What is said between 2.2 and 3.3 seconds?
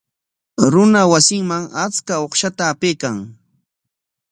uqshata apaykan.